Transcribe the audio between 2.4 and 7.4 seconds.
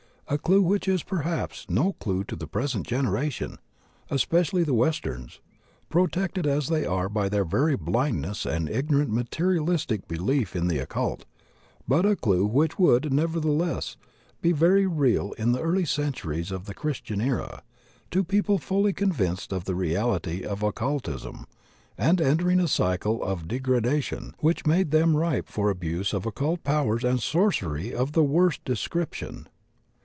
present generation— especially the Westerns— ^protected as they are by